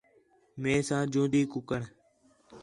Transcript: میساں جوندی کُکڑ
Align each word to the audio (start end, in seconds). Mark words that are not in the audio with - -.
میساں 0.61 1.03
جوندی 1.11 1.41
کُکڑ 1.51 1.81